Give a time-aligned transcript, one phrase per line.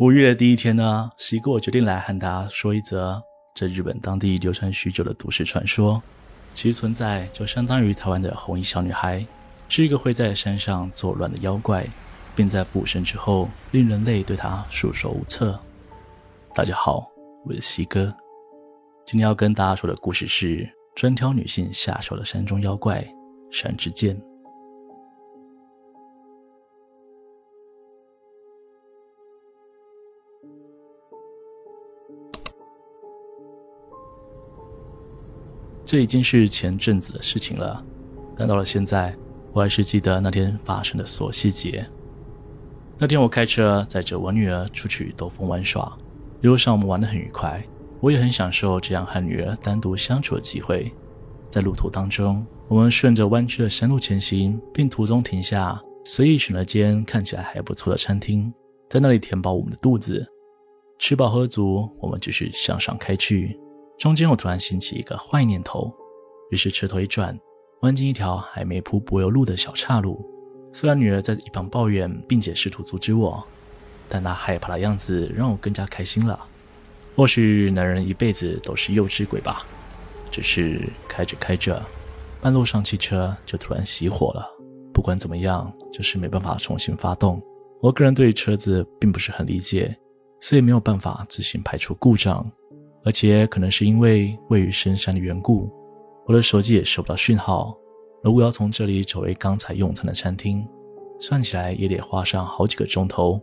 [0.00, 3.22] 五月的第一天呢，西哥我决定来和大家说一则
[3.54, 6.02] 在日本当地流传许久的都市传说。
[6.54, 9.22] 其存在就相当于台湾的红衣小女孩，
[9.68, 11.86] 是一个会在山上作乱的妖怪，
[12.34, 15.60] 并在附身之后令人类对她束手无策。
[16.54, 17.06] 大家好，
[17.44, 18.06] 我是西哥，
[19.04, 23.06] 今天要跟大家说的故事是专挑女性下手的山中妖怪
[23.50, 24.18] 山之间。
[35.90, 37.84] 这已经是前阵子的事情了，
[38.36, 39.12] 但到了现在，
[39.52, 41.84] 我还是记得那天发生的所细节。
[42.96, 45.98] 那天我开车载着我女儿出去兜风玩耍，
[46.42, 47.60] 一路上我们玩得很愉快，
[47.98, 50.94] 我也很享受这样和女儿单独相处的机会。
[51.48, 58.54] 在路途当中，我们顺着弯曲的山路前行，并途中停下，随意选了间看起来还不错的餐厅，
[58.88, 60.24] 在那里填饱我们的肚子。
[61.00, 63.58] 吃饱喝足，我们继续向上开去。
[64.00, 65.94] 中间，我突然兴起一个坏念头，
[66.50, 67.38] 于是车头一转，
[67.82, 70.26] 弯进一条还没铺柏油路的小岔路。
[70.72, 73.44] 虽然女儿在一旁抱怨，并且试图阻止我，
[74.08, 76.40] 但她害怕的样子让我更加开心了。
[77.14, 79.66] 或许男人一辈子都是幼稚鬼吧。
[80.30, 81.84] 只是开着开着，
[82.40, 84.48] 半路上汽车就突然熄火了。
[84.94, 87.38] 不管怎么样，就是没办法重新发动。
[87.82, 89.94] 我个人对车子并不是很理解，
[90.40, 92.50] 所以没有办法自行排除故障。
[93.04, 95.70] 而且可能是因为位于深山的缘故，
[96.26, 97.76] 我的手机也收不到讯号。
[98.22, 100.66] 如果要从这里走回刚才用餐的餐厅，
[101.18, 103.40] 算起来也得花上好几个钟头。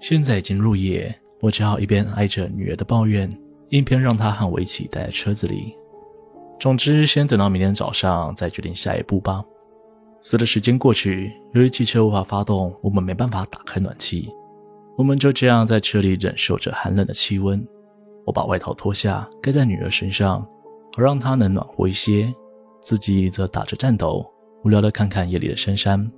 [0.00, 3.28] 现在已经入夜，我只好一边挨着女儿的抱怨，
[3.70, 5.74] 一边让她和我一起待在车子里。
[6.60, 9.44] 总之，先等到明天早上再决定下一步吧。
[10.22, 14.28] 随着时间过去，由于汽车无法发动，我们没办法打开暖气，
[14.96, 17.66] 我们就这样在车里忍受着寒冷的气温。
[18.26, 20.40] 我把外套脱下盖在女儿身上，
[20.92, 22.34] 好让她能暖和一些，
[22.82, 24.26] 自己则打着颤抖，
[24.64, 26.10] 无聊地看看夜里的深山。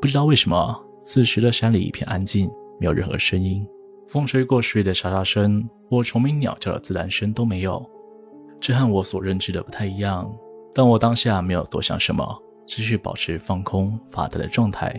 [0.00, 2.50] 不知道为什么，此时的山里一片安静，
[2.80, 3.66] 没有任何声音，
[4.08, 7.84] 风吹过树叶的沙沙声或虫鸣鸟叫的自然声都没有。
[8.58, 10.34] 这和我所认知的不太一样，
[10.74, 12.26] 但我当下没有多想什么，
[12.66, 14.98] 继续保持放空发呆的状态。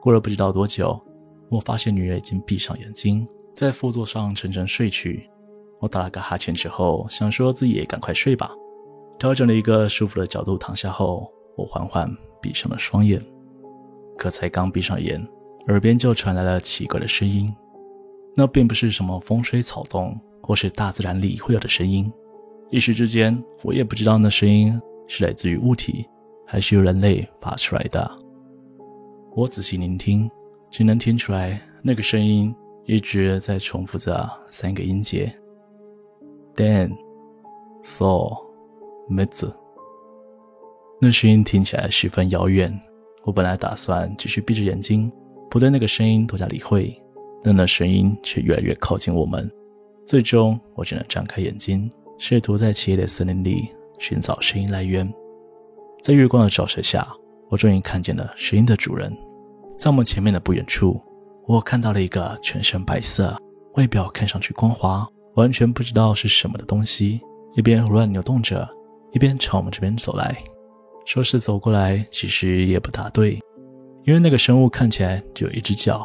[0.00, 0.98] 过了不知道多久，
[1.50, 3.26] 我发现女儿已经闭上眼睛。
[3.56, 5.26] 在副座上沉沉睡去，
[5.80, 8.50] 我打了个哈欠之后，想说自己也赶快睡吧。
[9.18, 12.06] 调整了一个舒服的角度躺下后，我缓缓
[12.42, 13.18] 闭上了双眼。
[14.18, 15.26] 可才刚闭上眼，
[15.68, 17.50] 耳边就传来了奇怪的声音。
[18.34, 22.12] 那并不是什么风吹草动，或是大自然里会有的声音。
[22.68, 24.78] 一时之间，我也不知道那声音
[25.08, 26.04] 是来自于物体，
[26.46, 28.18] 还是由人类发出来的。
[29.34, 30.30] 我仔细聆听，
[30.70, 32.54] 只能听出来那个声音。
[32.86, 35.32] 一直在重复着三个音节
[36.54, 36.90] ，den、
[37.82, 38.28] so、
[39.10, 39.52] mitsu。
[41.00, 42.72] 那声音听起来十分遥远。
[43.24, 45.10] 我本来打算继续闭着眼睛，
[45.50, 46.96] 不对那个声音多加理会，
[47.42, 49.50] 但那声音却越来越靠近我们。
[50.04, 55.12] 最终，我只能张开眼睛，试图在漆黑的森林里寻找声音来源。
[56.04, 57.12] 在月光的照射下，
[57.48, 59.12] 我终于看见了声音的主人，
[59.76, 61.00] 在我们前面的不远处。
[61.46, 63.36] 我看到了一个全身白色、
[63.74, 67.20] 外表看上去光滑、完全不知道是什么的东西，
[67.54, 68.68] 一边胡乱扭动着，
[69.12, 70.36] 一边朝我们这边走来。
[71.04, 73.38] 说是走过来，其实也不大对，
[74.02, 76.04] 因为那个生物看起来只有一只脚，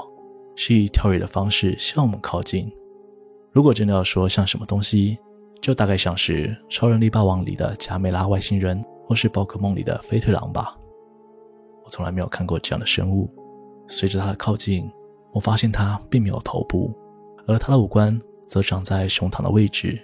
[0.55, 2.71] 是以跳跃的方式向我们靠近。
[3.51, 5.17] 如果真的要说像什么东西，
[5.59, 10.77] 就大概像是《超人力霸王》里的加美拉外星人，或是宝可梦里的飞腿狼吧。
[11.83, 13.27] 我从来没有看过这样的生物。
[13.87, 14.87] 随着它的靠近，
[15.33, 16.93] 我发现他并没有头部，
[17.47, 18.19] 而他的五官
[18.49, 19.99] 则长在胸膛的位置，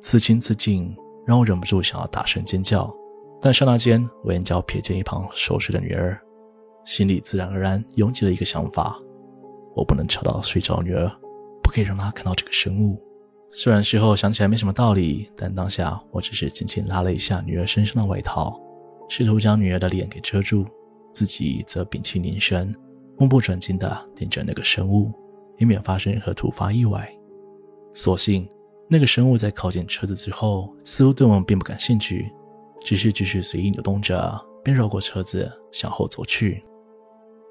[0.00, 0.94] 此情此景
[1.26, 2.92] 让我忍不住想要大声尖叫。
[3.42, 6.20] 但刹那间，我眼角瞥见一旁熟睡的女儿，
[6.84, 8.98] 心里自然而然涌起了一个想法：
[9.74, 11.10] 我不能吵到睡着女儿，
[11.62, 13.00] 不可以让她看到这个生物。
[13.52, 18.60] 虽然事后想起来没什么道理，但当下我只是轻轻拉了一下女儿身上的外套，
[19.08, 20.66] 试图将女儿的脸给遮住，
[21.12, 22.74] 自己则屏气凝神。
[23.20, 25.12] 目不转睛地盯着那个生物，
[25.58, 27.06] 以免发生任何突发意外。
[27.92, 28.48] 所幸，
[28.88, 32.32] 那个生物在靠近车子之后，似乎对我们并不感兴趣，
[32.80, 36.64] 只是继续随意扭动着，便绕过车子向后走去。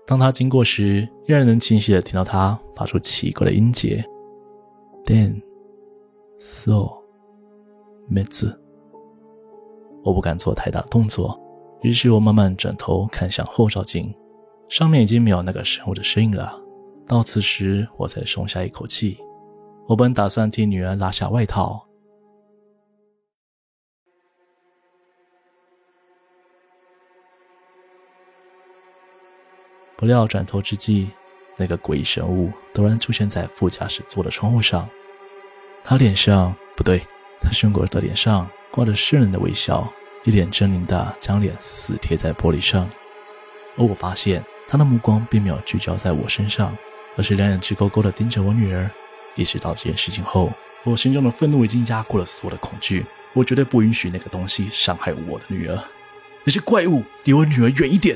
[0.07, 4.04] 当他经过时，依然能清晰地听到他发出奇怪的音节
[5.06, 5.39] ：den、
[6.39, 6.89] so、
[8.07, 8.62] m i t s。
[10.04, 11.39] 我不敢做太大的动作，
[11.83, 14.12] 于是我慢慢转头看向后照镜。
[14.69, 16.57] 上面已经没有那个生物的身影了，
[17.07, 19.18] 到此时我才松下一口气。
[19.88, 21.83] 我本打算替女儿拉下外套，
[29.98, 31.10] 不料转头之际，
[31.57, 34.88] 那个诡异生物突然出现在副驾驶座的窗户上。
[35.83, 37.01] 他脸上不对，
[37.42, 39.92] 他胸口的脸上挂着狰獰的微笑，
[40.25, 42.88] 一脸狰狞的将脸死死贴在玻璃上。
[43.77, 46.77] 而我发现他的目光并没有聚焦在我身上，
[47.18, 48.88] 而是两眼直勾勾的盯着我女儿。
[49.36, 53.04] 意识到这件事情后，我心中的愤怒已经压过了所有的恐惧。
[53.33, 55.83] 我绝对不允许那个东西伤害我的女儿。
[56.44, 58.16] 那些怪物，离我女儿远一点！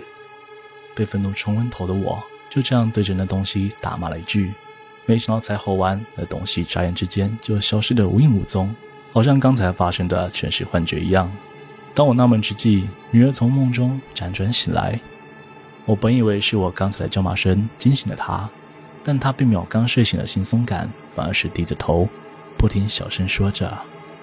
[0.94, 4.54] 被愤怒冲昏头的我，就这样对着那东西大骂了一句。
[5.08, 8.76] 没想到才吼完，那东西眨眼之间就消失得无影无踪，
[9.12, 11.32] 好像刚才发生的全是幻觉一样。
[11.96, 15.00] 当我纳闷之际，女儿从梦中辗转醒来。
[15.86, 18.50] 我本以为是我刚才的叫骂声惊醒了他，
[19.04, 22.08] 但他并没有刚睡醒的轻松感，反而是低着头，
[22.58, 23.78] 不停小声说着：“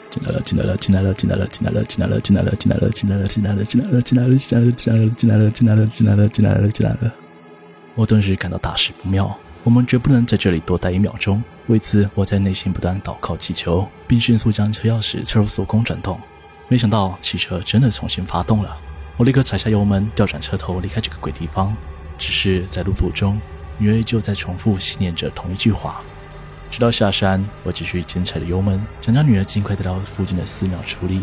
[0.09, 7.15] 进来了，进来了，进来了，进来了，进来了，进来了，进来了，进来了，进来了，进来了，进来了，进来了，进来了，进来了，进来了，进来了，进来了，进来了，进来了。”
[7.95, 9.37] 我顿时感到大事不妙。
[9.63, 11.43] 我们绝不能在这里多待一秒钟。
[11.67, 16.19] 为此，我在内心不断祷告祈求，并迅速将车钥匙插入锁孔转动。
[16.69, 18.75] 没想到汽车真的重新发动了。
[19.21, 21.77] 我立刻踩下油门，调转车头离开这个鬼地方。
[22.17, 23.39] 只是在路途中，
[23.77, 26.01] 女儿依旧在重复信念着同一句话。
[26.71, 31.23] 直到下山，我继续紧踩着油门，想将女儿尽快带到附近的寺庙处理。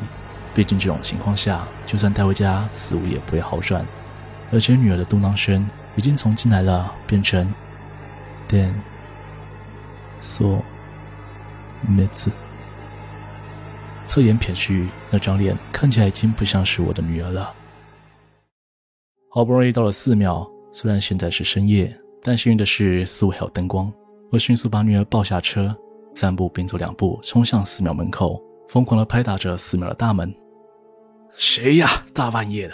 [0.54, 3.84] 毕竟这种情况下，就算带回家，似乎也不会好转。
[4.52, 7.52] 而且女儿的嘟囔声已经从进来了变成。
[8.48, 8.80] 电、
[10.20, 10.64] 索、
[11.82, 12.30] 梅子。
[14.06, 17.52] 侧眼瞥去，那张脸看起来已经不像是我的女儿了。
[19.38, 23.94] 好不容易到了寺庙，虽然现在是深夜，但幸运的是四围还有灯光。
[24.32, 25.78] 我迅速把女儿抱下车，
[26.16, 30.34] 三步并作两步冲向寺庙门口，疯狂地拍打着寺庙的大门。
[31.36, 31.88] 谁呀？
[32.16, 32.74] 大半夜的，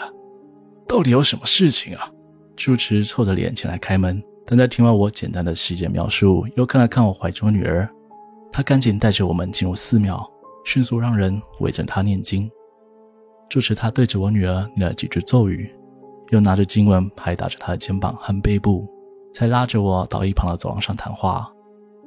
[0.88, 2.10] 到底有什么事情啊？
[2.56, 4.24] 住持臭着脸前来开门。
[4.46, 7.90] 但在听完我简单的细节描述，又看了看我怀中的女儿，
[8.54, 10.26] 他赶紧带着我们进入寺庙，
[10.64, 12.50] 迅速让人围着他念经。
[13.50, 15.70] 住持他对着我女儿念了几句咒语，
[16.30, 18.88] 又拿着经文拍打着她的肩膀和背部，
[19.34, 21.52] 才拉着我到一旁的走廊上谈话。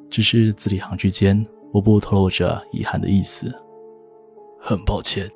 [0.08, 3.52] 只是字里行句间，无不透露着遗憾的意思。
[4.60, 5.30] 很抱歉，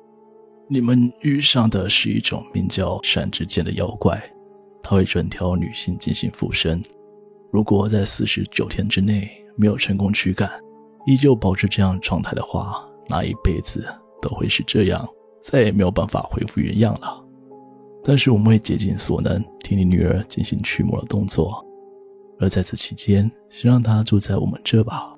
[0.67, 4.21] 你们遇上的是一种名叫山之剑的妖怪。
[4.83, 6.81] 他会专挑女性进行附身，
[7.51, 10.49] 如果在四十九天之内没有成功驱赶，
[11.05, 13.85] 依旧保持这样状态的话，那一辈子
[14.21, 15.07] 都会是这样，
[15.41, 17.23] 再也没有办法恢复原样了。
[18.03, 21.63] 但是我们会竭尽所能替你女儿进行驱魔的动作，
[22.39, 25.15] 而在此期间，先让她住在我们这吧。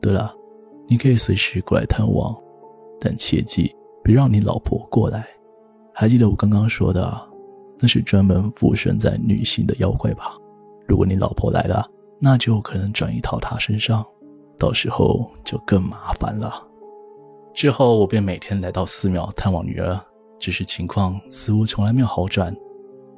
[0.00, 0.34] 对了，
[0.86, 2.36] 你可以随时过来探望，
[3.00, 5.26] 但切记别让你老婆过来。
[5.92, 7.20] 还记得我刚刚说的？
[7.80, 10.36] 那是专门附身在女性的妖怪吧？
[10.86, 11.84] 如果你老婆来了，
[12.20, 14.04] 那就可能转移到她身上，
[14.58, 16.62] 到时候就更麻烦了。
[17.52, 20.00] 之后我便每天来到寺庙探望女儿，
[20.44, 22.54] 只是情况似乎从来没有好转。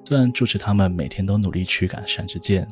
[0.05, 2.64] 虽然住持他们每天都努力驱赶山之剑，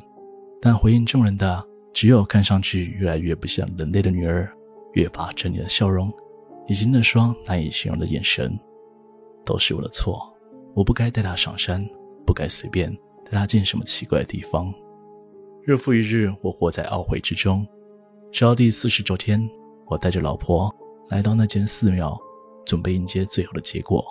[0.61, 1.61] 但回应众人的
[1.91, 4.49] 只有看上去越来越不像人类的女儿，
[4.93, 6.09] 越发狰狞的笑容，
[6.69, 8.57] 以及那双难以形容的眼神。
[9.43, 10.33] 都是我的错。
[10.73, 11.85] 我不该带他上山，
[12.25, 12.89] 不该随便
[13.25, 14.73] 带他进什么奇怪的地方。
[15.65, 17.67] 日复一日，我活在懊悔之中。
[18.31, 19.45] 直到第四十九天，
[19.87, 20.73] 我带着老婆
[21.09, 22.17] 来到那间寺庙，
[22.65, 24.01] 准备迎接最后的结果。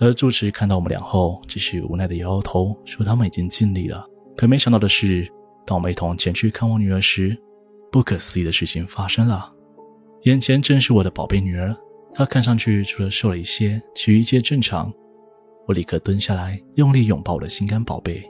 [0.00, 4.04] 而住持看到我们俩后，只是无奈的摇摇头，说他们已经尽力了。
[4.36, 5.26] 可没想到的是，
[5.64, 7.36] 当我们一同前去看望女儿时，
[7.92, 9.50] 不可思议的事情发生了。
[10.22, 11.74] 眼前正是我的宝贝女儿，
[12.12, 14.92] 她看上去除了瘦了一些，其余一切正常。
[15.66, 18.22] 我立刻蹲下来，用力拥抱我的心肝宝贝，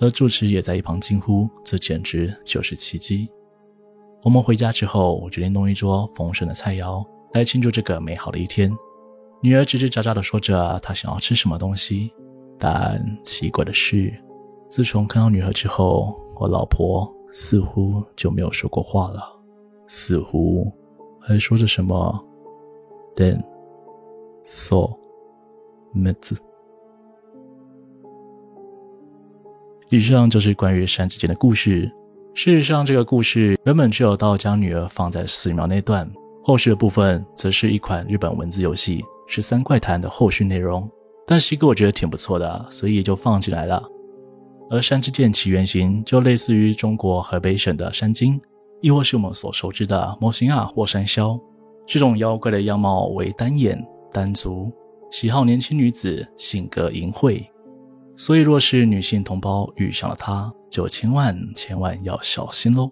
[0.00, 3.28] 而住持也在一旁惊呼：“这简直就是奇迹！”
[4.22, 8.70] 我们回家之后，我决定弄一桌丰盛的菜肴来庆祝这个美好的一天。
[9.40, 12.12] 女儿吱吱喳喳地说着她想要吃什么东西，
[12.58, 14.12] 但奇怪的是，
[14.68, 19.22] 自从看到女儿之后，我老婆似乎就没有说过话了，
[19.86, 20.72] 似乎
[21.20, 22.24] 还说着什么
[23.14, 23.42] “电、
[24.42, 24.98] 索”。
[25.96, 26.36] 妹子，
[29.90, 31.88] 以上就是关于山之间的故事。
[32.34, 36.10] 事实上，这个故事原本只有到将女儿放在寺庙那段，
[36.42, 40.88] 后续的部分则是一款日本文字游戏《十三怪谈》的后续内容。
[41.26, 43.82] 但是一个我觉得挺不错的，所以就放进来了。
[44.70, 48.40] 而山之剑其原型就类似于中国河北省的山精，
[48.80, 51.40] 亦或是我们所熟知的摩星亚或山魈。
[51.86, 53.78] 这种妖怪的样貌为单眼
[54.12, 54.72] 单足，
[55.10, 57.44] 喜好年轻女子，性格淫秽。
[58.16, 62.90] 所以，若是女性同胞遇上了它，就千万千万要小心喽。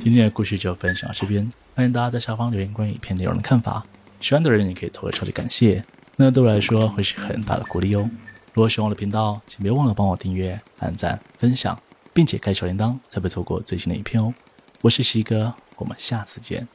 [0.00, 3.86] 今天的故事就分享到这边，欢迎大家在下方留言关于影片内容的看法。
[4.18, 5.84] 喜欢的人也可以投个超级感谢，
[6.16, 8.10] 那对我来说会是很大的鼓励哦。
[8.52, 11.80] 如果喜欢我的频道，请别忘了帮我订阅、按赞、分享，
[12.12, 14.34] 并且开小铃铛，才不会错过最新的影片哦。
[14.80, 16.66] 我是西哥，我们下次见。